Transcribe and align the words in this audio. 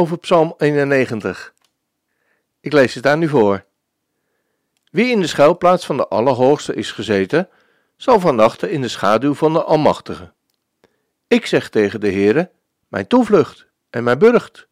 over 0.00 0.18
Psalm 0.18 0.54
91. 0.56 1.54
Ik 2.60 2.72
lees 2.72 2.94
het 2.94 3.06
aan 3.06 3.22
u 3.22 3.28
voor. 3.28 3.64
Wie 4.90 5.10
in 5.10 5.20
de 5.20 5.26
schuilplaats 5.26 5.86
van 5.86 5.96
de 5.96 6.08
Allerhoogste 6.08 6.74
is 6.74 6.92
gezeten, 6.92 7.48
zal 7.96 8.20
vannachten 8.20 8.70
in 8.70 8.80
de 8.80 8.88
schaduw 8.88 9.34
van 9.34 9.52
de 9.52 9.62
Almachtige. 9.62 10.32
Ik 11.26 11.46
zeg 11.46 11.68
tegen 11.68 12.00
de 12.00 12.12
Heere, 12.12 12.50
mijn 12.88 13.06
toevlucht 13.06 13.66
en 13.90 14.04
mijn 14.04 14.18
burcht, 14.18 14.68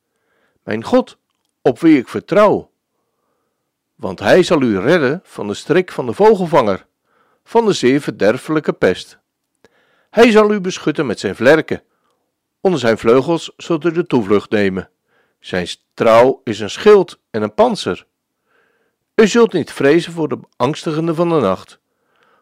mijn 0.62 0.84
God, 0.84 1.18
op 1.62 1.80
wie 1.80 1.98
ik 1.98 2.08
vertrouw. 2.08 2.70
Want 3.94 4.18
hij 4.18 4.42
zal 4.42 4.62
u 4.62 4.78
redden 4.78 5.20
van 5.24 5.46
de 5.46 5.54
strik 5.54 5.92
van 5.92 6.06
de 6.06 6.12
vogelvanger, 6.12 6.86
van 7.44 7.64
de 7.64 7.72
zeer 7.72 8.00
verderfelijke 8.00 8.72
pest. 8.72 9.18
Hij 10.10 10.30
zal 10.30 10.52
u 10.52 10.60
beschutten 10.60 11.06
met 11.06 11.20
zijn 11.20 11.36
vlerken. 11.36 11.82
Onder 12.60 12.80
zijn 12.80 12.98
vleugels 12.98 13.52
zult 13.56 13.84
u 13.84 13.92
de 13.92 14.06
toevlucht 14.06 14.50
nemen. 14.50 14.90
Zijn 15.40 15.68
trouw 15.94 16.40
is 16.44 16.60
een 16.60 16.70
schild 16.70 17.18
en 17.30 17.42
een 17.42 17.54
panzer. 17.54 18.06
U 19.14 19.26
zult 19.26 19.52
niet 19.52 19.72
vrezen 19.72 20.12
voor 20.12 20.28
de 20.28 20.38
angstigende 20.56 21.14
van 21.14 21.28
de 21.28 21.40
nacht, 21.40 21.78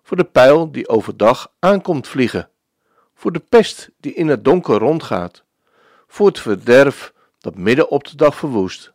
voor 0.03 0.17
de 0.17 0.25
pijl 0.25 0.73
die 0.73 0.89
overdag 0.89 1.53
aankomt 1.59 2.09
vliegen, 2.09 2.49
voor 3.15 3.33
de 3.33 3.43
pest 3.49 3.91
die 4.01 4.15
in 4.15 4.29
het 4.29 4.45
donker 4.45 4.79
rondgaat, 4.79 5.43
voor 6.07 6.27
het 6.27 6.41
verderf 6.41 7.13
dat 7.39 7.57
midden 7.57 7.89
op 7.89 8.05
de 8.05 8.17
dag 8.17 8.37
verwoest. 8.37 8.93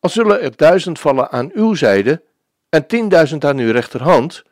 Al 0.00 0.10
zullen 0.10 0.40
er 0.40 0.56
duizend 0.56 0.98
vallen 0.98 1.30
aan 1.30 1.50
uw 1.52 1.74
zijde 1.74 2.22
en 2.68 2.86
tienduizend 2.86 3.44
aan 3.44 3.58
uw 3.58 3.72
rechterhand, 3.72 4.42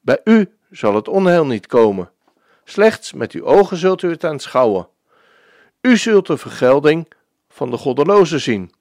bij 0.00 0.20
u 0.24 0.56
zal 0.70 0.94
het 0.94 1.08
onheil 1.08 1.46
niet 1.46 1.66
komen. 1.66 2.10
Slechts 2.64 3.12
met 3.12 3.32
uw 3.32 3.44
ogen 3.44 3.76
zult 3.76 4.02
u 4.02 4.10
het 4.10 4.24
aanschouwen. 4.24 4.88
U 5.80 5.96
zult 5.96 6.26
de 6.26 6.36
vergelding 6.36 7.08
van 7.54 7.70
de 7.70 7.76
goddelozen 7.76 8.40
zien. 8.40 8.72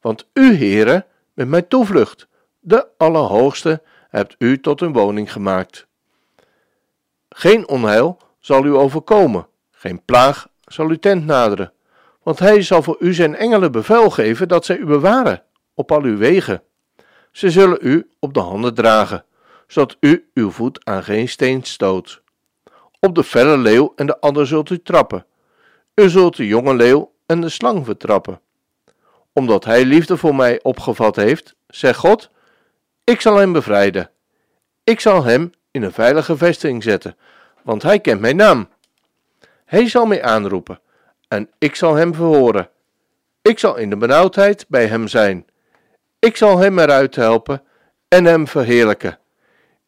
Want 0.00 0.26
u, 0.32 0.56
Heere, 0.56 1.06
met 1.34 1.48
mijn 1.48 1.68
toevlucht, 1.68 2.28
de 2.60 2.88
Allerhoogste, 2.96 3.82
hebt 4.08 4.34
u 4.38 4.60
tot 4.60 4.80
een 4.80 4.92
woning 4.92 5.32
gemaakt. 5.32 5.86
Geen 7.28 7.68
onheil 7.68 8.18
zal 8.40 8.64
u 8.64 8.74
overkomen, 8.74 9.46
geen 9.70 10.04
plaag 10.04 10.48
zal 10.60 10.88
uw 10.88 10.98
tent 10.98 11.24
naderen, 11.24 11.72
want 12.22 12.38
hij 12.38 12.62
zal 12.62 12.82
voor 12.82 12.96
u 12.98 13.14
zijn 13.14 13.36
engelen 13.36 13.72
bevel 13.72 14.10
geven 14.10 14.48
dat 14.48 14.64
zij 14.64 14.76
u 14.76 14.84
bewaren 14.84 15.42
op 15.74 15.92
al 15.92 16.02
uw 16.02 16.16
wegen. 16.16 16.62
Ze 17.32 17.50
zullen 17.50 17.78
u 17.80 18.10
op 18.18 18.34
de 18.34 18.40
handen 18.40 18.74
dragen, 18.74 19.24
zodat 19.66 19.96
u 20.00 20.30
uw 20.34 20.50
voet 20.50 20.84
aan 20.84 21.02
geen 21.02 21.28
steen 21.28 21.62
stoot. 21.62 22.22
Op 23.00 23.14
de 23.14 23.24
felle 23.24 23.58
leeuw 23.58 23.92
en 23.96 24.06
de 24.06 24.20
ander 24.20 24.46
zult 24.46 24.70
u 24.70 24.82
trappen. 24.82 25.26
U 25.94 26.08
zult 26.08 26.36
de 26.36 26.46
jonge 26.46 26.74
leeuw 26.74 27.14
en 27.26 27.40
de 27.40 27.48
slang 27.48 27.84
vertrappen. 27.84 28.40
Omdat 29.32 29.64
hij 29.64 29.84
liefde 29.84 30.16
voor 30.16 30.34
mij 30.34 30.62
opgevat 30.62 31.16
heeft, 31.16 31.54
zegt 31.66 31.98
God: 31.98 32.30
Ik 33.04 33.20
zal 33.20 33.36
hem 33.36 33.52
bevrijden. 33.52 34.10
Ik 34.84 35.00
zal 35.00 35.24
hem 35.24 35.52
in 35.70 35.82
een 35.82 35.92
veilige 35.92 36.36
vesting 36.36 36.82
zetten, 36.82 37.16
want 37.62 37.82
hij 37.82 38.00
kent 38.00 38.20
mijn 38.20 38.36
naam. 38.36 38.68
Hij 39.64 39.88
zal 39.88 40.06
mij 40.06 40.22
aanroepen 40.22 40.80
en 41.28 41.50
ik 41.58 41.74
zal 41.74 41.94
hem 41.94 42.14
verhoren. 42.14 42.70
Ik 43.42 43.58
zal 43.58 43.76
in 43.76 43.90
de 43.90 43.96
benauwdheid 43.96 44.64
bij 44.68 44.86
hem 44.86 45.08
zijn. 45.08 45.46
Ik 46.18 46.36
zal 46.36 46.58
hem 46.58 46.78
eruit 46.78 47.14
helpen 47.14 47.62
en 48.08 48.24
hem 48.24 48.48
verheerlijken. 48.48 49.18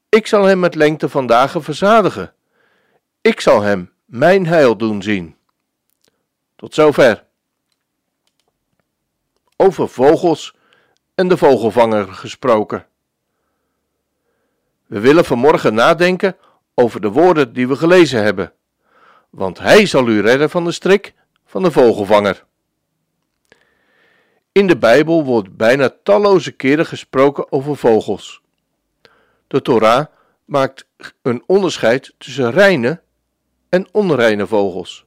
Ik 0.09 0.27
zal 0.27 0.45
hem 0.45 0.59
met 0.59 0.75
lengte 0.75 1.09
van 1.09 1.27
dagen 1.27 1.63
verzadigen. 1.63 2.33
Ik 3.21 3.41
zal 3.41 3.61
hem 3.61 3.93
mijn 4.05 4.47
heil 4.47 4.77
doen 4.77 5.03
zien. 5.03 5.37
Tot 6.57 6.75
zover 6.75 7.25
over 9.61 9.89
vogels 9.89 10.55
en 11.15 11.29
de 11.29 11.37
vogelvanger 11.37 12.13
gesproken. 12.13 12.87
We 14.87 15.01
willen 15.01 15.25
vanmorgen 15.25 15.75
nadenken 15.75 16.37
over 16.75 17.01
de 17.01 17.11
woorden 17.11 17.53
die 17.53 17.69
we 17.69 17.77
gelezen 17.77 18.23
hebben, 18.23 18.53
want 19.31 19.59
hij 19.59 19.87
zal 19.87 20.09
u 20.09 20.21
redden 20.21 20.51
van 20.51 20.65
de 20.65 20.73
strik 20.73 21.15
van 21.45 21.63
de 21.63 21.71
vogelvanger. 21.71 22.45
In 24.53 24.67
de 24.67 24.77
Bijbel 24.77 25.25
wordt 25.25 25.57
bijna 25.57 25.95
talloze 26.03 26.53
keren 26.53 26.87
gesproken 26.87 27.53
over 27.53 27.77
vogels. 27.77 28.43
De 29.47 29.63
Torah 29.63 30.07
maakt 30.45 30.87
een 31.23 31.43
onderscheid 31.47 32.15
tussen 32.19 32.51
reine 32.51 33.01
en 33.69 33.89
onreine 33.93 34.47
vogels. 34.47 35.05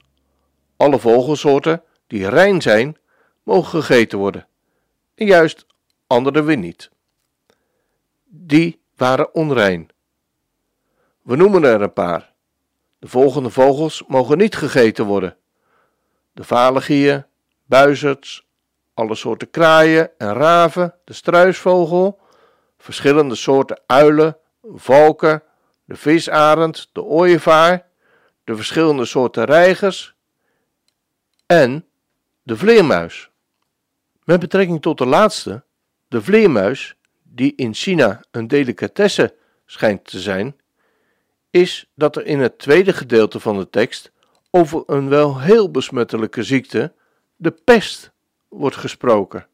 Alle 0.77 0.99
vogelsoorten 0.99 1.83
die 2.07 2.29
rein 2.29 2.61
zijn, 2.61 2.97
mogen 3.51 3.83
gegeten 3.83 4.17
worden, 4.17 4.47
en 5.15 5.25
juist 5.25 5.65
andere 6.07 6.43
weer 6.43 6.57
niet. 6.57 6.89
Die 8.25 8.81
waren 8.95 9.33
onrein. 9.33 9.89
We 11.21 11.35
noemen 11.35 11.63
er 11.63 11.81
een 11.81 11.93
paar. 11.93 12.33
De 12.99 13.07
volgende 13.07 13.49
vogels 13.49 14.03
mogen 14.07 14.37
niet 14.37 14.55
gegeten 14.55 15.05
worden: 15.05 15.37
de 16.31 16.43
valegieën, 16.43 17.25
buizerds, 17.65 18.47
alle 18.93 19.15
soorten 19.15 19.49
kraaien 19.49 20.11
en 20.17 20.33
raven, 20.33 20.95
de 21.05 21.13
struisvogel, 21.13 22.19
verschillende 22.77 23.35
soorten 23.35 23.81
uilen, 23.85 24.37
valken, 24.63 25.43
de 25.85 25.95
visarend, 25.95 26.89
de 26.91 27.03
ooievaar, 27.03 27.85
de 28.43 28.55
verschillende 28.55 29.05
soorten 29.05 29.43
reigers 29.43 30.15
en 31.45 31.85
de 32.43 32.57
vleermuis. 32.57 33.30
Met 34.23 34.39
betrekking 34.39 34.81
tot 34.81 34.97
de 34.97 35.05
laatste, 35.05 35.63
de 36.07 36.21
vleermuis, 36.21 36.95
die 37.23 37.53
in 37.55 37.73
China 37.73 38.23
een 38.31 38.47
delicatesse 38.47 39.35
schijnt 39.65 40.05
te 40.05 40.19
zijn, 40.19 40.55
is 41.49 41.89
dat 41.95 42.15
er 42.15 42.25
in 42.25 42.39
het 42.39 42.59
tweede 42.59 42.93
gedeelte 42.93 43.39
van 43.39 43.57
de 43.57 43.69
tekst 43.69 44.11
over 44.49 44.83
een 44.85 45.09
wel 45.09 45.39
heel 45.39 45.71
besmettelijke 45.71 46.43
ziekte, 46.43 46.93
de 47.35 47.51
pest, 47.51 48.11
wordt 48.47 48.75
gesproken. 48.75 49.47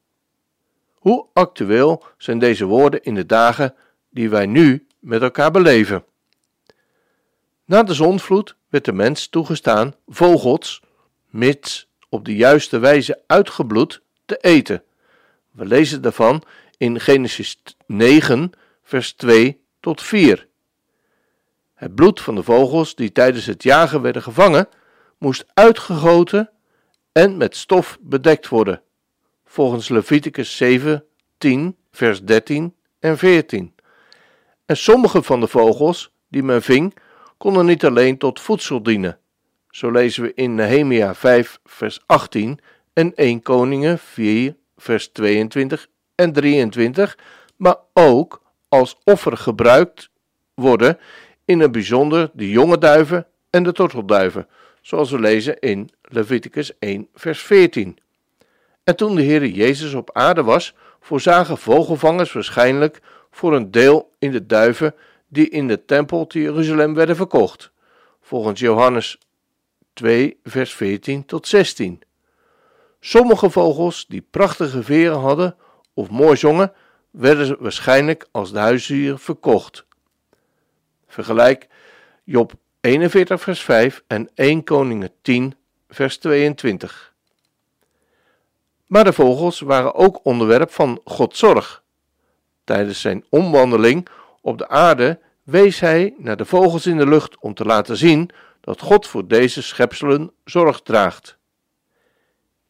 Hoe 0.94 1.26
actueel 1.34 2.04
zijn 2.18 2.40
deze 2.40 2.66
woorden 2.66 3.04
in 3.04 3.16
de 3.16 3.26
dagen 3.26 3.76
die 4.10 4.30
wij 4.30 4.46
nu 4.46 4.88
met 5.00 5.22
elkaar 5.22 5.52
beleven? 5.52 6.06
Na 7.66 7.84
de 7.84 7.94
zonvloed 7.94 8.56
werd 8.70 8.86
de 8.86 8.94
mens 8.94 9.28
toegestaan 9.28 9.96
vogels, 10.08 10.82
mits 11.30 11.88
op 12.10 12.26
de 12.26 12.36
juiste 12.36 12.80
wijze 12.80 13.24
uitgebloed, 13.28 14.02
te 14.28 14.38
eten. 14.38 14.84
We 15.52 15.66
lezen 15.66 16.02
daarvan 16.02 16.44
in 16.78 17.00
Genesis 17.00 17.64
9, 17.86 18.52
vers 18.84 19.14
2 19.14 19.62
tot 19.80 20.02
4. 20.02 20.48
Het 21.74 21.96
bloed 21.96 22.22
van 22.22 22.36
de 22.36 22.44
vogels 22.44 22.96
die 22.96 23.12
tijdens 23.12 23.46
het 23.46 23.63
jagen 23.63 24.01
werden 24.01 24.22
gevangen, 24.22 24.68
moest 25.18 25.46
uitgegoten 25.54 26.50
en 27.12 27.38
met 27.38 27.56
stof 27.56 27.98
bedekt 28.01 28.48
worden, 28.48 28.81
volgens 29.46 29.90
Leviticus 29.90 30.57
7, 30.57 31.04
10, 31.38 31.78
vers 31.92 32.24
13 32.24 32.75
en 33.00 33.18
14. 33.18 33.75
En 34.66 34.78
sommige 34.78 35.24
van 35.24 35.40
de 35.40 35.48
vogels 35.48 36.12
die 36.28 36.44
men 36.44 36.62
ving, 36.62 36.98
konden 37.38 37.66
niet 37.66 37.86
alleen 37.86 38.18
tot 38.18 38.40
voedsel 38.40 38.84
dienen. 38.84 39.19
Zo 39.69 39.92
lezen 39.92 40.24
we 40.24 40.34
in 40.34 40.56
Nehemia 40.56 41.16
5, 41.16 41.60
vers 41.63 42.00
18 42.06 42.60
en 42.98 43.16
1 43.16 43.42
Koningen 43.42 44.00
4, 44.00 44.56
vers 44.78 45.08
22 45.08 45.88
en 46.16 46.34
23, 46.34 47.18
maar 47.56 47.76
ook 47.94 48.42
als 48.70 48.98
offer 49.04 49.38
gebruikt 49.38 50.10
worden, 50.54 51.00
in 51.46 51.60
het 51.60 51.72
bijzonder 51.72 52.32
de 52.34 52.50
jonge 52.50 52.78
duiven 52.78 53.28
en 53.50 53.64
de 53.64 53.72
tortelduiven, 53.72 54.48
zoals 54.82 55.12
we 55.12 55.20
lezen 55.20 55.60
in 55.60 55.90
Leviticus 56.02 56.80
1, 56.80 57.08
vers 57.14 57.42
14. 57.42 57.98
En 58.84 58.96
toen 58.96 59.16
de 59.16 59.22
Heer 59.22 59.46
Jezus 59.46 59.94
op 59.94 60.10
aarde 60.14 60.44
was, 60.44 60.76
voorzagen 61.00 61.58
vogelvangers 61.58 62.32
waarschijnlijk 62.32 63.02
voor 63.32 63.56
een 63.56 63.72
deel 63.72 64.12
in 64.20 64.32
de 64.32 64.46
duiven 64.46 64.96
die 65.28 65.50
in 65.50 65.68
de 65.68 65.86
tempel 65.86 66.28
te 66.28 66.42
Jeruzalem 66.42 66.94
werden 66.94 67.16
verkocht, 67.16 67.72
volgens 68.22 68.60
Johannes 68.60 69.18
2, 69.94 70.40
vers 70.44 70.74
14 70.74 71.26
tot 71.26 71.48
16. 71.48 72.06
Sommige 73.07 73.50
vogels 73.50 74.06
die 74.07 74.21
prachtige 74.21 74.83
veren 74.83 75.19
hadden 75.19 75.56
of 75.94 76.09
mooi 76.09 76.38
zongen, 76.38 76.74
werden 77.12 77.57
waarschijnlijk 77.59 78.27
als 78.31 78.54
huisdier 78.54 79.18
verkocht. 79.18 79.86
Vergelijk 81.07 81.68
Job 82.24 82.54
41 82.81 83.42
vers 83.42 83.62
5 83.62 84.04
en 84.07 84.30
1 84.36 84.63
Koningen 84.63 85.12
10 85.21 85.56
vers 85.89 86.18
22. 86.18 87.13
Maar 88.86 89.04
de 89.04 89.13
vogels 89.13 89.60
waren 89.60 89.95
ook 89.95 90.19
onderwerp 90.24 90.71
van 90.71 91.01
Gods 91.03 91.39
zorg. 91.39 91.83
Tijdens 92.63 93.01
zijn 93.01 93.25
omwandeling 93.30 94.07
op 94.42 94.57
de 94.57 94.68
aarde 94.68 95.19
wees 95.44 95.80
hij 95.80 96.13
naar 96.18 96.38
de 96.38 96.45
vogels 96.45 96.86
in 96.86 96.98
de 96.98 97.07
lucht 97.07 97.38
om 97.39 97.53
te 97.53 97.65
laten 97.65 97.98
zien 97.98 98.30
dat 98.62 98.81
God 98.81 99.07
voor 99.07 99.27
deze 99.27 99.62
schepselen 99.62 100.31
zorg 100.45 100.81
draagt. 100.81 101.37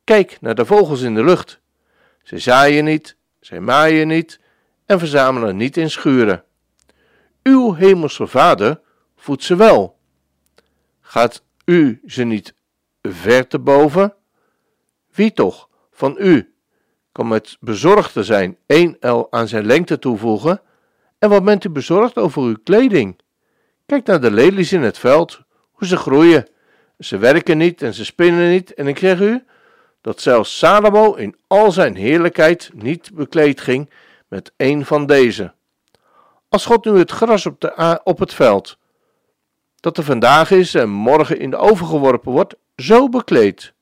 Kijk 0.07 0.37
naar 0.41 0.55
de 0.55 0.65
vogels 0.65 1.01
in 1.01 1.15
de 1.15 1.23
lucht. 1.23 1.59
Ze 2.23 2.37
zaaien 2.37 2.83
niet, 2.83 3.15
zij 3.39 3.59
maaien 3.59 4.07
niet 4.07 4.39
en 4.85 4.99
verzamelen 4.99 5.57
niet 5.57 5.77
in 5.77 5.89
schuren. 5.89 6.43
Uw 7.43 7.73
hemelse 7.73 8.27
Vader 8.27 8.79
voedt 9.15 9.43
ze 9.43 9.55
wel. 9.55 9.97
Gaat 10.99 11.43
u 11.65 12.01
ze 12.05 12.23
niet 12.23 12.53
ver 13.01 13.47
te 13.47 13.59
boven? 13.59 14.13
Wie 15.11 15.33
toch 15.33 15.69
van 15.91 16.15
u 16.19 16.53
kan 17.11 17.27
met 17.27 17.57
bezorgd 17.59 18.13
te 18.13 18.23
zijn 18.23 18.57
één 18.65 18.97
el 18.99 19.31
aan 19.31 19.47
zijn 19.47 19.65
lengte 19.65 19.99
toevoegen? 19.99 20.61
En 21.19 21.29
wat 21.29 21.43
bent 21.43 21.63
u 21.63 21.69
bezorgd 21.69 22.17
over 22.17 22.41
uw 22.41 22.57
kleding? 22.63 23.19
Kijk 23.85 24.05
naar 24.05 24.21
de 24.21 24.31
lelies 24.31 24.73
in 24.73 24.81
het 24.81 24.97
veld, 24.97 25.41
hoe 25.71 25.87
ze 25.87 25.97
groeien. 25.97 26.47
Ze 26.99 27.17
werken 27.17 27.57
niet 27.57 27.81
en 27.81 27.93
ze 27.93 28.05
spinnen 28.05 28.49
niet, 28.49 28.73
en 28.73 28.87
ik 28.87 28.97
zeg 28.97 29.19
u 29.19 29.45
dat 30.07 30.21
zelfs 30.21 30.57
Salomo 30.57 31.13
in 31.13 31.35
al 31.47 31.71
zijn 31.71 31.95
heerlijkheid 31.95 32.69
niet 32.73 33.13
bekleed 33.13 33.61
ging 33.61 33.89
met 34.27 34.51
een 34.57 34.85
van 34.85 35.05
deze. 35.05 35.53
Als 36.49 36.65
God 36.65 36.85
nu 36.85 36.97
het 36.97 37.11
gras 37.11 37.45
op, 37.45 37.61
de, 37.61 37.99
op 38.03 38.19
het 38.19 38.33
veld, 38.33 38.77
dat 39.79 39.97
er 39.97 40.03
vandaag 40.03 40.51
is 40.51 40.73
en 40.75 40.89
morgen 40.89 41.39
in 41.39 41.49
de 41.49 41.57
oven 41.57 41.85
geworpen 41.85 42.31
wordt, 42.31 42.55
zo 42.75 43.09
bekleedt, 43.09 43.73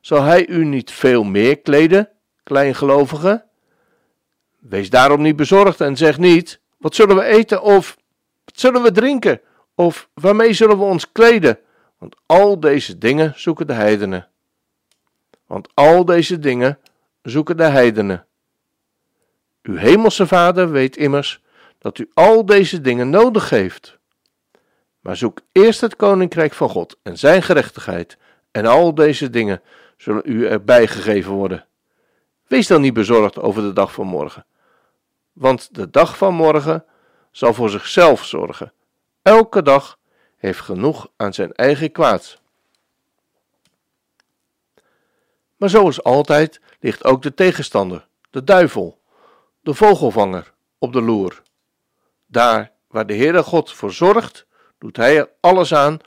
zal 0.00 0.22
hij 0.22 0.48
u 0.48 0.64
niet 0.64 0.90
veel 0.90 1.24
meer 1.24 1.58
kleden, 1.58 2.08
kleingelovige? 2.42 3.44
Wees 4.58 4.90
daarom 4.90 5.22
niet 5.22 5.36
bezorgd 5.36 5.80
en 5.80 5.96
zeg 5.96 6.18
niet: 6.18 6.60
wat 6.76 6.94
zullen 6.94 7.16
we 7.16 7.24
eten 7.24 7.62
of 7.62 7.96
wat 8.44 8.60
zullen 8.60 8.82
we 8.82 8.92
drinken 8.92 9.40
of 9.74 10.08
waarmee 10.14 10.52
zullen 10.52 10.78
we 10.78 10.84
ons 10.84 11.12
kleden? 11.12 11.58
Want 11.98 12.16
al 12.26 12.60
deze 12.60 12.98
dingen 12.98 13.32
zoeken 13.36 13.66
de 13.66 13.72
heidenen. 13.72 14.28
Want 15.46 15.68
al 15.74 16.04
deze 16.04 16.38
dingen 16.38 16.78
zoeken 17.22 17.56
de 17.56 17.64
heidenen. 17.64 18.26
Uw 19.62 19.76
hemelse 19.76 20.26
Vader 20.26 20.70
weet 20.70 20.96
immers 20.96 21.42
dat 21.78 21.98
u 21.98 22.10
al 22.14 22.46
deze 22.46 22.80
dingen 22.80 23.10
nodig 23.10 23.50
heeft. 23.50 23.98
Maar 25.00 25.16
zoek 25.16 25.40
eerst 25.52 25.80
het 25.80 25.96
koninkrijk 25.96 26.52
van 26.52 26.68
God 26.68 26.98
en 27.02 27.18
zijn 27.18 27.42
gerechtigheid, 27.42 28.16
en 28.50 28.66
al 28.66 28.94
deze 28.94 29.30
dingen 29.30 29.62
zullen 29.96 30.22
u 30.24 30.46
erbij 30.46 30.86
gegeven 30.86 31.32
worden. 31.32 31.66
Wees 32.46 32.66
dan 32.66 32.80
niet 32.80 32.92
bezorgd 32.92 33.38
over 33.38 33.62
de 33.62 33.72
dag 33.72 33.92
van 33.92 34.06
morgen, 34.06 34.46
want 35.32 35.74
de 35.74 35.90
dag 35.90 36.16
van 36.16 36.34
morgen 36.34 36.84
zal 37.30 37.54
voor 37.54 37.70
zichzelf 37.70 38.24
zorgen. 38.24 38.72
Elke 39.22 39.62
dag 39.62 39.98
heeft 40.36 40.60
genoeg 40.60 41.08
aan 41.16 41.34
zijn 41.34 41.52
eigen 41.52 41.92
kwaad. 41.92 42.40
Maar 45.56 45.70
zoals 45.70 46.02
altijd 46.02 46.60
ligt 46.80 47.04
ook 47.04 47.22
de 47.22 47.34
tegenstander, 47.34 48.06
de 48.30 48.44
duivel, 48.44 49.00
de 49.60 49.74
vogelvanger, 49.74 50.52
op 50.78 50.92
de 50.92 51.02
loer. 51.02 51.42
Daar 52.26 52.72
waar 52.86 53.06
de 53.06 53.14
Heere 53.14 53.42
God 53.42 53.72
voor 53.72 53.92
zorgt, 53.92 54.46
doet 54.78 54.96
hij 54.96 55.16
er 55.16 55.30
alles 55.40 55.74
aan 55.74 55.98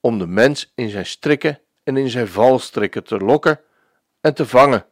om 0.00 0.18
de 0.18 0.26
mens 0.26 0.72
in 0.74 0.88
zijn 0.88 1.06
strikken 1.06 1.60
en 1.82 1.96
in 1.96 2.10
zijn 2.10 2.28
valstrikken 2.28 3.04
te 3.04 3.18
lokken 3.18 3.60
en 4.20 4.34
te 4.34 4.46
vangen. 4.46 4.86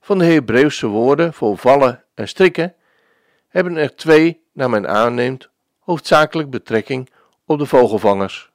Van 0.00 0.18
de 0.18 0.24
Hebreeuwse 0.24 0.86
woorden 0.86 1.32
voor 1.34 1.58
vallen 1.58 2.04
en 2.14 2.28
strikken 2.28 2.74
hebben 3.48 3.76
er 3.76 3.96
twee, 3.96 4.42
naar 4.52 4.70
men 4.70 4.88
aanneemt, 4.88 5.48
hoofdzakelijk 5.78 6.50
betrekking 6.50 7.10
op 7.44 7.58
de 7.58 7.66
vogelvangers. 7.66 8.52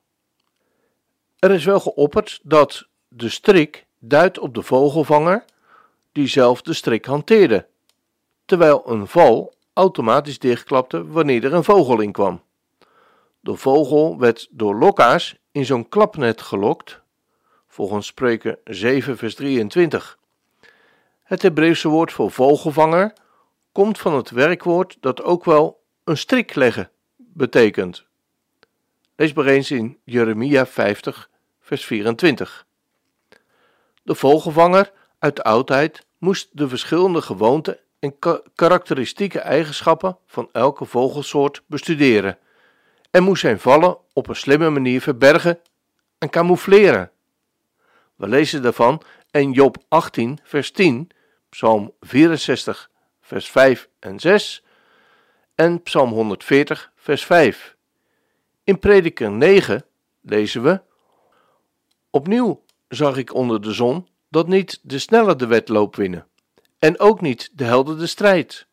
Er 1.40 1.52
is 1.52 1.66
wel 1.66 1.80
geopperd 1.80 2.40
dat 2.44 2.88
de 3.08 3.30
strik 3.30 3.86
duidt 4.00 4.40
op 4.40 4.54
de 4.54 4.62
vogelvanger 4.62 5.46
die 6.12 6.28
zelf 6.28 6.62
de 6.62 6.74
strik 6.74 7.06
hanteerde, 7.06 7.68
terwijl 8.46 8.82
een 8.86 9.08
val 9.08 9.54
automatisch 9.74 10.40
dichtklapte 10.40 11.08
wanneer 11.08 11.44
er 11.44 11.54
een 11.54 11.64
vogel 11.64 12.00
in 12.00 12.12
kwam. 12.12 12.42
De 13.40 13.56
vogel 13.56 14.20
werd 14.20 14.48
door 14.52 14.76
lokka's 14.76 15.36
in 15.52 15.66
zo'n 15.66 15.90
klapnet 15.90 16.42
gelokt, 16.42 17.02
volgens 17.68 18.08
Spreuken 18.08 18.58
7 18.64 19.18
vers 19.18 19.36
23. 19.36 20.18
Het 21.24 21.42
Hebreeuwse 21.42 21.88
woord 21.88 22.12
voor 22.12 22.32
vogelvanger 22.32 23.14
komt 23.72 23.98
van 23.98 24.14
het 24.14 24.30
werkwoord 24.30 24.98
dat 25.00 25.24
ook 25.24 25.46
wel 25.46 25.84
een 26.04 26.18
strik 26.18 26.56
leggen 26.56 26.92
betekent. 27.18 28.06
Lees 29.16 29.34
maar 29.34 29.46
eens 29.46 29.72
in 29.72 29.98
Jeremia 30.04 30.66
50 30.66 31.30
vers 31.60 31.86
24. 31.86 32.68
De 34.10 34.16
vogelvanger 34.16 34.92
uit 35.20 35.36
de 35.36 35.44
oudheid 35.44 36.06
moest 36.18 36.50
de 36.52 36.68
verschillende 36.68 37.22
gewoonten 37.22 37.80
en 38.00 38.16
karakteristieke 38.56 39.40
eigenschappen 39.40 40.18
van 40.26 40.50
elke 40.52 40.86
vogelsoort 40.86 41.64
bestuderen 41.68 42.38
en 43.12 43.24
moest 43.24 43.42
zijn 43.42 43.60
vallen 43.60 43.98
op 44.14 44.28
een 44.28 44.36
slimme 44.36 44.70
manier 44.70 45.02
verbergen 45.02 45.60
en 46.18 46.30
camoufleren. 46.30 47.12
We 48.16 48.28
lezen 48.28 48.62
daarvan 48.62 49.02
in 49.32 49.52
Job 49.52 49.78
18, 49.88 50.40
vers 50.44 50.72
10, 50.72 51.10
Psalm 51.50 51.94
64, 52.00 52.90
vers 53.22 53.50
5 53.50 53.90
en 54.00 54.20
6 54.20 54.64
en 55.56 55.82
Psalm 55.84 56.12
140, 56.12 56.92
vers 56.96 57.26
5. 57.26 57.76
In 58.64 58.80
Prediker 58.80 59.32
9 59.32 59.86
lezen 60.22 60.64
we: 60.64 60.82
Opnieuw 62.10 62.68
zag 62.90 63.18
ik 63.18 63.34
onder 63.34 63.62
de 63.62 63.74
zon 63.74 64.08
dat 64.30 64.48
niet 64.48 64.80
de 64.84 65.00
snelle 65.00 65.36
de 65.36 65.48
wedloop 65.48 65.96
winnen, 65.96 66.28
en 66.80 67.00
ook 67.00 67.22
niet 67.22 67.50
de 67.54 67.64
helden 67.64 67.98
de 67.98 68.08
strijd, 68.08 68.68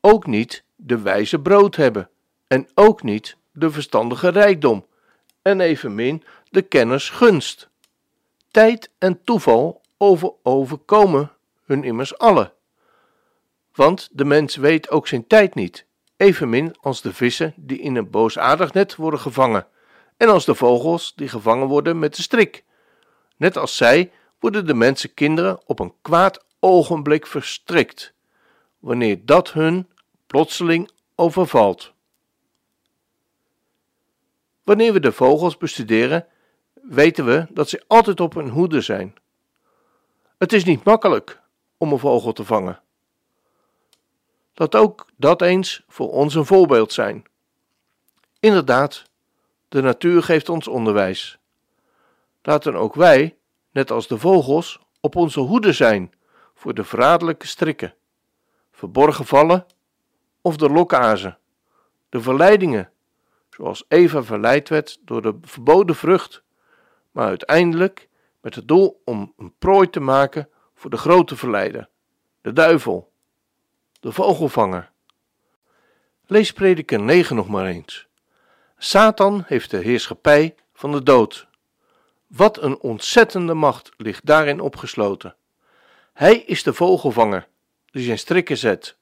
ook 0.00 0.26
niet 0.26 0.64
de 0.76 0.98
wijze 0.98 1.40
brood 1.40 1.76
hebben, 1.76 2.10
en 2.46 2.68
ook 2.74 3.02
niet 3.02 3.36
de 3.52 3.70
verstandige 3.70 4.28
rijkdom, 4.28 4.86
en 5.42 5.60
evenmin 5.60 6.24
de 6.50 6.62
kenners 6.62 7.10
gunst. 7.10 7.68
Tijd 8.50 8.90
en 8.98 9.24
toeval 9.24 9.80
over 9.96 10.32
overkomen 10.42 11.32
hun 11.64 11.84
immers 11.84 12.18
alle. 12.18 12.52
Want 13.74 14.08
de 14.12 14.24
mens 14.24 14.56
weet 14.56 14.90
ook 14.90 15.08
zijn 15.08 15.26
tijd 15.26 15.54
niet, 15.54 15.86
evenmin 16.16 16.74
als 16.80 17.02
de 17.02 17.12
vissen 17.12 17.54
die 17.56 17.78
in 17.78 17.96
een 17.96 18.10
boosaardig 18.10 18.72
net 18.72 18.96
worden 18.96 19.20
gevangen, 19.20 19.66
en 20.16 20.28
als 20.28 20.44
de 20.44 20.54
vogels 20.54 21.12
die 21.14 21.28
gevangen 21.28 21.66
worden 21.66 21.98
met 21.98 22.16
de 22.16 22.22
strik. 22.22 22.64
Net 23.40 23.56
als 23.56 23.76
zij 23.76 24.12
worden 24.38 24.66
de 24.66 24.74
mensenkinderen 24.74 25.60
op 25.66 25.78
een 25.78 25.94
kwaad 26.02 26.44
ogenblik 26.58 27.26
verstrikt, 27.26 28.12
wanneer 28.78 29.24
dat 29.24 29.52
hun 29.52 29.88
plotseling 30.26 30.90
overvalt. 31.14 31.92
Wanneer 34.62 34.92
we 34.92 35.00
de 35.00 35.12
vogels 35.12 35.56
bestuderen, 35.56 36.26
weten 36.82 37.24
we 37.24 37.46
dat 37.50 37.68
ze 37.68 37.84
altijd 37.86 38.20
op 38.20 38.34
hun 38.34 38.48
hoede 38.48 38.80
zijn. 38.80 39.14
Het 40.38 40.52
is 40.52 40.64
niet 40.64 40.84
makkelijk 40.84 41.40
om 41.76 41.92
een 41.92 41.98
vogel 41.98 42.32
te 42.32 42.44
vangen. 42.44 42.82
Dat 44.54 44.74
ook 44.74 45.06
dat 45.16 45.42
eens 45.42 45.82
voor 45.88 46.10
ons 46.10 46.34
een 46.34 46.46
voorbeeld 46.46 46.92
zijn. 46.92 47.24
Inderdaad, 48.40 49.04
de 49.68 49.82
natuur 49.82 50.22
geeft 50.22 50.48
ons 50.48 50.68
onderwijs. 50.68 51.39
Laten 52.42 52.74
ook 52.74 52.94
wij, 52.94 53.36
net 53.70 53.90
als 53.90 54.06
de 54.06 54.18
vogels, 54.18 54.80
op 55.00 55.16
onze 55.16 55.40
hoede 55.40 55.72
zijn 55.72 56.12
voor 56.54 56.74
de 56.74 56.84
verraderlijke 56.84 57.46
strikken, 57.46 57.94
verborgen 58.72 59.26
vallen 59.26 59.66
of 60.40 60.56
de 60.56 60.68
lokazen, 60.68 61.38
de 62.08 62.20
verleidingen 62.20 62.92
zoals 63.50 63.84
Eva 63.88 64.22
verleid 64.22 64.68
werd 64.68 64.98
door 65.04 65.22
de 65.22 65.38
verboden 65.42 65.96
vrucht, 65.96 66.42
maar 67.10 67.26
uiteindelijk 67.26 68.08
met 68.40 68.54
het 68.54 68.68
doel 68.68 69.02
om 69.04 69.32
een 69.36 69.54
prooi 69.58 69.90
te 69.90 70.00
maken 70.00 70.48
voor 70.74 70.90
de 70.90 70.96
grote 70.96 71.36
verleider, 71.36 71.88
de 72.40 72.52
duivel, 72.52 73.12
de 74.00 74.12
vogelvanger. 74.12 74.90
Lees 76.26 76.52
prediker 76.52 77.00
9 77.00 77.36
nog 77.36 77.48
maar 77.48 77.66
eens. 77.66 78.08
Satan 78.78 79.42
heeft 79.46 79.70
de 79.70 79.76
heerschappij 79.76 80.54
van 80.72 80.92
de 80.92 81.02
dood. 81.02 81.48
Wat 82.30 82.62
een 82.62 82.80
ontzettende 82.80 83.54
macht 83.54 83.90
ligt 83.96 84.26
daarin 84.26 84.60
opgesloten. 84.60 85.36
Hij 86.12 86.36
is 86.36 86.62
de 86.62 86.72
vogelvanger 86.74 87.48
die 87.90 88.04
zijn 88.04 88.18
strikken 88.18 88.58
zet 88.58 88.96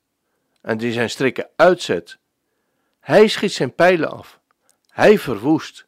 en 0.60 0.78
die 0.78 0.92
zijn 0.92 1.10
strikken 1.10 1.48
uitzet. 1.56 2.18
Hij 3.00 3.28
schiet 3.28 3.52
zijn 3.52 3.74
pijlen 3.74 4.10
af. 4.10 4.40
Hij 4.88 5.18
verwoest. 5.18 5.86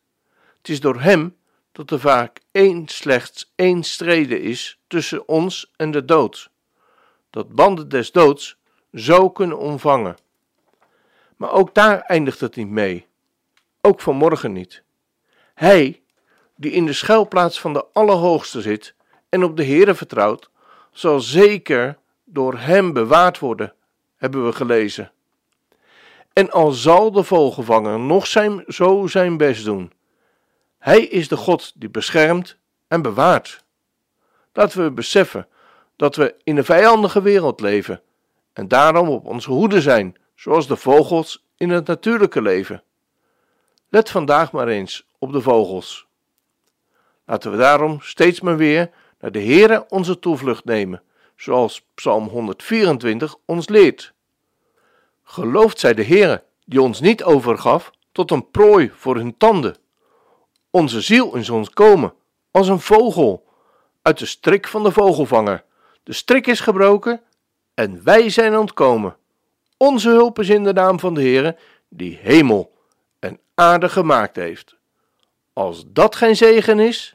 Het 0.59 0.69
is 0.69 0.81
door 0.81 1.01
hem 1.01 1.37
dat 1.73 1.91
er 1.91 2.01
vaak 2.01 2.41
één 2.51 2.89
slechts 2.89 3.53
één 3.55 3.83
streden 3.83 4.41
is 4.41 4.81
tussen 4.87 5.29
ons 5.29 5.73
en 5.77 5.91
de 5.91 6.05
dood. 6.05 6.51
Dat 7.31 7.55
banden 7.55 7.89
des 7.89 8.13
doods 8.13 8.57
zo 8.95 9.31
kunnen 9.31 9.59
omvangen. 9.59 10.17
Maar 11.37 11.53
ook 11.53 11.75
daar 11.75 12.01
eindigt 12.01 12.41
het 12.41 12.57
niet 12.57 12.69
mee. 12.69 13.07
Ook 13.81 14.01
vanmorgen 14.01 14.53
niet. 14.53 14.83
Hij, 15.55 16.03
die 16.61 16.71
in 16.71 16.87
de 16.87 16.93
schuilplaats 16.93 17.61
van 17.61 17.73
de 17.73 17.85
Allerhoogste 17.93 18.61
zit 18.61 18.95
en 19.29 19.45
op 19.45 19.57
de 19.57 19.65
Heere 19.65 19.95
vertrouwt, 19.95 20.51
zal 20.93 21.21
zeker 21.21 21.99
door 22.25 22.59
hem 22.59 22.93
bewaard 22.93 23.39
worden, 23.39 23.75
hebben 24.17 24.47
we 24.47 24.53
gelezen. 24.53 25.13
En 26.33 26.51
al 26.51 26.71
zal 26.71 27.13
de 27.13 27.23
vogelvanger 27.23 27.99
nog 27.99 28.27
zijn, 28.27 28.65
zo 28.69 29.07
zijn 29.07 29.37
best 29.37 29.65
doen, 29.65 29.93
hij 30.79 31.03
is 31.03 31.29
de 31.29 31.37
God 31.37 31.73
die 31.75 31.89
beschermt 31.89 32.57
en 32.89 33.03
bewaart. 33.03 33.65
Laten 34.53 34.85
we 34.85 34.91
beseffen 34.91 35.49
dat 35.97 36.17
we 36.17 36.35
in 36.45 36.57
een 36.57 36.65
vijandige 36.65 37.23
wereld 37.23 37.61
leven 37.61 38.03
en 38.53 38.69
daarom 38.69 39.09
op 39.09 39.27
onze 39.27 39.51
hoede 39.51 39.81
zijn, 39.81 40.17
zoals 40.35 40.67
de 40.67 40.77
vogels 40.77 41.45
in 41.57 41.71
het 41.71 41.87
natuurlijke 41.87 42.43
leven. 42.43 42.83
Let 43.89 44.11
vandaag 44.11 44.53
maar 44.53 44.69
eens 44.69 45.07
op 45.19 45.33
de 45.33 45.41
vogels. 45.41 46.09
Laten 47.31 47.51
we 47.51 47.57
daarom 47.57 48.01
steeds 48.01 48.41
maar 48.41 48.57
weer 48.57 48.91
naar 49.21 49.33
de 49.33 49.43
Heere 49.43 49.87
onze 49.89 50.19
toevlucht 50.19 50.65
nemen, 50.65 51.03
zoals 51.37 51.87
Psalm 51.95 52.29
124 52.29 53.37
ons 53.45 53.69
leert. 53.69 54.13
Geloofd 55.23 55.79
zij 55.79 55.95
de 55.95 56.05
Heere, 56.05 56.45
die 56.65 56.83
ons 56.83 57.01
niet 57.01 57.23
overgaf 57.23 57.91
tot 58.13 58.31
een 58.31 58.51
prooi 58.51 58.91
voor 58.95 59.17
hun 59.17 59.37
tanden. 59.37 59.77
Onze 60.71 61.01
ziel 61.01 61.37
is 61.37 61.51
ons 61.51 61.71
komen, 61.71 62.13
als 62.51 62.69
een 62.69 62.81
vogel, 62.81 63.47
uit 64.03 64.19
de 64.19 64.27
strik 64.27 64.69
van 64.69 64.83
de 64.83 64.93
vogelvanger. 64.93 65.65
De 66.03 66.13
strik 66.13 66.47
is 66.47 66.61
gebroken 66.61 67.21
en 67.75 68.05
wij 68.05 68.31
zijn 68.31 68.57
ontkomen. 68.57 69.17
Onze 69.77 70.09
hulp 70.09 70.39
is 70.39 70.49
in 70.49 70.65
de 70.65 70.73
naam 70.73 71.01
van 71.01 71.15
de 71.15 71.21
Heere, 71.21 71.57
die 71.89 72.19
hemel 72.23 72.73
en 73.19 73.41
aarde 73.55 73.89
gemaakt 73.89 74.37
heeft. 74.37 74.77
Als 75.53 75.85
dat 75.87 76.17
geen 76.17 76.37
zegen 76.37 76.79
is, 76.79 77.15